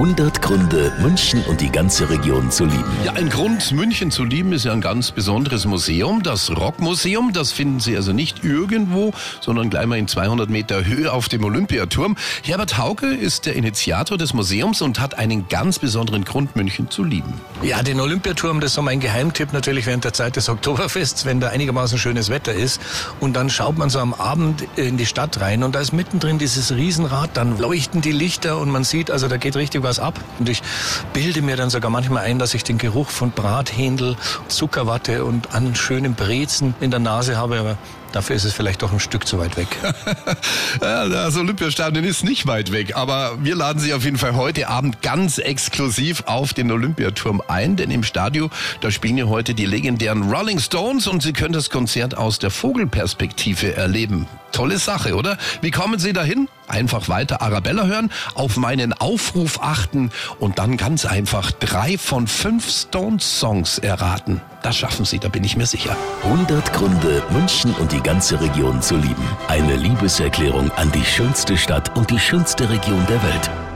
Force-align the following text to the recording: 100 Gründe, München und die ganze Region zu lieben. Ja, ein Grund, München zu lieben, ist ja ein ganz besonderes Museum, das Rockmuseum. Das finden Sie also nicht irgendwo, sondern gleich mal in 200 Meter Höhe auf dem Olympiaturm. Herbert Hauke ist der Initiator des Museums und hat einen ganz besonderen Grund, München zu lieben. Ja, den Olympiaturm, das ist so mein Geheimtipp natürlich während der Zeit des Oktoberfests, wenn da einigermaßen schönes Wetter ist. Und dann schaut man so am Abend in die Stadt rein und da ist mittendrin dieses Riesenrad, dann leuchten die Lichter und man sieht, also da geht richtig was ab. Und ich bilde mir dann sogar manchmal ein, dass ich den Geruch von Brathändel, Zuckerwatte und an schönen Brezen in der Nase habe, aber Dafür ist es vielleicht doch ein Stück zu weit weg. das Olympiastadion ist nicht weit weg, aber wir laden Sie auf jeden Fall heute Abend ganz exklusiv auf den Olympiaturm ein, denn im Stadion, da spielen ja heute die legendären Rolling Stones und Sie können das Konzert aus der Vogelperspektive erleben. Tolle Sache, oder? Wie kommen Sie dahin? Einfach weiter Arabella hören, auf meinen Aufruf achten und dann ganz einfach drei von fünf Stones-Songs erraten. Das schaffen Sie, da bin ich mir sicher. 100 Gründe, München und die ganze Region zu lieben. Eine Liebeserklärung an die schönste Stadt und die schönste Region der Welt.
100 0.00 0.40
Gründe, 0.40 0.94
München 1.02 1.44
und 1.44 1.60
die 1.60 1.70
ganze 1.70 2.08
Region 2.08 2.50
zu 2.50 2.64
lieben. 2.64 2.90
Ja, 3.04 3.12
ein 3.12 3.28
Grund, 3.28 3.70
München 3.72 4.10
zu 4.10 4.24
lieben, 4.24 4.54
ist 4.54 4.64
ja 4.64 4.72
ein 4.72 4.80
ganz 4.80 5.10
besonderes 5.10 5.66
Museum, 5.66 6.22
das 6.22 6.50
Rockmuseum. 6.56 7.34
Das 7.34 7.52
finden 7.52 7.80
Sie 7.80 7.94
also 7.94 8.14
nicht 8.14 8.42
irgendwo, 8.42 9.12
sondern 9.42 9.68
gleich 9.68 9.84
mal 9.84 9.98
in 9.98 10.08
200 10.08 10.48
Meter 10.48 10.86
Höhe 10.86 11.12
auf 11.12 11.28
dem 11.28 11.44
Olympiaturm. 11.44 12.16
Herbert 12.42 12.78
Hauke 12.78 13.08
ist 13.08 13.44
der 13.44 13.56
Initiator 13.56 14.16
des 14.16 14.32
Museums 14.32 14.80
und 14.80 15.00
hat 15.00 15.18
einen 15.18 15.48
ganz 15.48 15.78
besonderen 15.78 16.24
Grund, 16.24 16.56
München 16.56 16.88
zu 16.88 17.04
lieben. 17.04 17.34
Ja, 17.60 17.82
den 17.82 18.00
Olympiaturm, 18.00 18.60
das 18.60 18.70
ist 18.70 18.76
so 18.76 18.82
mein 18.82 19.00
Geheimtipp 19.00 19.52
natürlich 19.52 19.84
während 19.84 20.04
der 20.04 20.14
Zeit 20.14 20.34
des 20.34 20.48
Oktoberfests, 20.48 21.26
wenn 21.26 21.40
da 21.40 21.50
einigermaßen 21.50 21.98
schönes 21.98 22.30
Wetter 22.30 22.54
ist. 22.54 22.80
Und 23.20 23.36
dann 23.36 23.50
schaut 23.50 23.76
man 23.76 23.90
so 23.90 23.98
am 23.98 24.14
Abend 24.14 24.64
in 24.76 24.96
die 24.96 25.04
Stadt 25.04 25.42
rein 25.42 25.62
und 25.62 25.74
da 25.74 25.80
ist 25.80 25.92
mittendrin 25.92 26.38
dieses 26.38 26.72
Riesenrad, 26.72 27.36
dann 27.36 27.58
leuchten 27.58 28.00
die 28.00 28.12
Lichter 28.12 28.56
und 28.56 28.70
man 28.70 28.84
sieht, 28.84 29.10
also 29.10 29.28
da 29.28 29.36
geht 29.36 29.56
richtig 29.56 29.82
was 29.82 29.89
ab. 29.98 30.18
Und 30.38 30.48
ich 30.48 30.62
bilde 31.12 31.42
mir 31.42 31.56
dann 31.56 31.70
sogar 31.70 31.90
manchmal 31.90 32.24
ein, 32.24 32.38
dass 32.38 32.54
ich 32.54 32.64
den 32.64 32.78
Geruch 32.78 33.10
von 33.10 33.30
Brathändel, 33.30 34.16
Zuckerwatte 34.48 35.24
und 35.24 35.54
an 35.54 35.74
schönen 35.74 36.14
Brezen 36.14 36.74
in 36.80 36.90
der 36.90 37.00
Nase 37.00 37.36
habe, 37.36 37.58
aber 37.58 37.78
Dafür 38.12 38.34
ist 38.34 38.44
es 38.44 38.52
vielleicht 38.52 38.82
doch 38.82 38.92
ein 38.92 38.98
Stück 38.98 39.26
zu 39.26 39.38
weit 39.38 39.56
weg. 39.56 39.68
das 40.80 41.36
Olympiastadion 41.36 42.04
ist 42.04 42.24
nicht 42.24 42.46
weit 42.46 42.72
weg, 42.72 42.96
aber 42.96 43.38
wir 43.40 43.54
laden 43.54 43.78
Sie 43.78 43.94
auf 43.94 44.04
jeden 44.04 44.18
Fall 44.18 44.34
heute 44.34 44.68
Abend 44.68 45.00
ganz 45.00 45.38
exklusiv 45.38 46.24
auf 46.26 46.52
den 46.52 46.72
Olympiaturm 46.72 47.40
ein, 47.46 47.76
denn 47.76 47.90
im 47.90 48.02
Stadion, 48.02 48.50
da 48.80 48.90
spielen 48.90 49.16
ja 49.16 49.26
heute 49.26 49.54
die 49.54 49.66
legendären 49.66 50.30
Rolling 50.30 50.58
Stones 50.58 51.06
und 51.06 51.22
Sie 51.22 51.32
können 51.32 51.52
das 51.52 51.70
Konzert 51.70 52.16
aus 52.16 52.38
der 52.40 52.50
Vogelperspektive 52.50 53.76
erleben. 53.76 54.26
Tolle 54.52 54.78
Sache, 54.78 55.14
oder? 55.14 55.38
Wie 55.60 55.70
kommen 55.70 55.98
Sie 55.98 56.12
dahin? 56.12 56.48
Einfach 56.68 57.08
weiter 57.08 57.42
Arabella 57.42 57.84
hören, 57.86 58.10
auf 58.34 58.56
meinen 58.56 58.92
Aufruf 58.92 59.60
achten 59.62 60.10
und 60.38 60.58
dann 60.58 60.76
ganz 60.76 61.04
einfach 61.04 61.50
drei 61.52 61.98
von 61.98 62.26
fünf 62.26 62.68
Stones-Songs 62.68 63.78
erraten. 63.78 64.40
Das 64.62 64.76
schaffen 64.76 65.04
Sie, 65.04 65.18
da 65.18 65.28
bin 65.28 65.44
ich 65.44 65.56
mir 65.56 65.66
sicher. 65.66 65.96
100 66.24 66.72
Gründe, 66.72 67.22
München 67.30 67.74
und 67.74 67.92
die 67.92 68.02
ganze 68.02 68.40
Region 68.40 68.82
zu 68.82 68.96
lieben. 68.96 69.28
Eine 69.48 69.76
Liebeserklärung 69.76 70.70
an 70.72 70.92
die 70.92 71.04
schönste 71.04 71.56
Stadt 71.56 71.96
und 71.96 72.10
die 72.10 72.20
schönste 72.20 72.68
Region 72.68 73.04
der 73.06 73.22
Welt. 73.22 73.69